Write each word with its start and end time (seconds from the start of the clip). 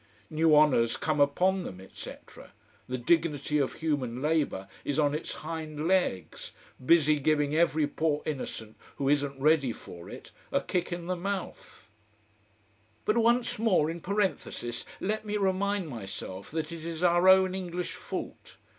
New 0.31 0.55
honors 0.55 0.97
come 0.97 1.19
upon 1.19 1.61
them, 1.61 1.79
etc. 1.79 2.53
The 2.89 2.97
dignity 2.97 3.59
of 3.59 3.73
human 3.73 4.19
labour 4.19 4.67
is 4.83 4.97
on 4.97 5.13
its 5.13 5.31
hind 5.45 5.87
legs, 5.87 6.53
busy 6.83 7.19
giving 7.19 7.55
every 7.55 7.85
poor 7.85 8.23
innocent 8.25 8.77
who 8.95 9.07
isn't 9.09 9.39
ready 9.39 9.71
for 9.71 10.09
it 10.09 10.31
a 10.51 10.59
kick 10.59 10.91
in 10.91 11.05
the 11.05 11.15
mouth. 11.15 11.91
But, 13.05 13.19
once 13.19 13.59
more 13.59 13.91
in 13.91 14.01
parenthesis, 14.01 14.85
let 14.99 15.23
me 15.23 15.37
remind 15.37 15.87
myself 15.87 16.49
that 16.49 16.71
it 16.71 16.83
is 16.83 17.03
our 17.03 17.27
own 17.29 17.53
English 17.53 17.91
fault. 17.91 18.55